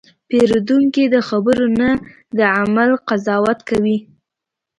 [0.27, 1.89] پیرودونکی د خبرو نه،
[2.37, 3.97] د عمل قضاوت کوي.